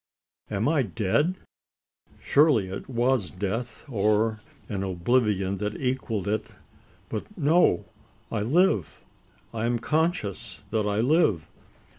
Am 0.49 0.67
I 0.67 0.81
dead? 0.81 1.35
Surely 2.23 2.69
it 2.69 2.89
was 2.89 3.29
death, 3.29 3.85
or 3.87 4.41
an 4.67 4.81
oblivion 4.81 5.57
that 5.57 5.79
equalled 5.79 6.27
it? 6.27 6.47
But 7.07 7.37
no 7.37 7.85
I 8.31 8.41
live! 8.41 9.03
I 9.53 9.67
am 9.67 9.77
conscious 9.77 10.63
that 10.71 10.87
I 10.87 11.01
live. 11.01 11.47